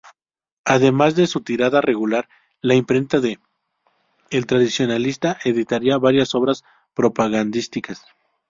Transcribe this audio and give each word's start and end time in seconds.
Además 0.65 1.15
de 1.15 1.27
su 1.27 1.41
tirada 1.41 1.79
regular, 1.79 2.27
la 2.61 2.73
imprenta 2.73 3.19
de 3.19 3.37
"El 4.31 4.47
Tradicionalista" 4.47 5.37
editaría 5.45 5.99
varias 5.99 6.33
obras 6.33 6.63
propagandísticas. 6.95 8.03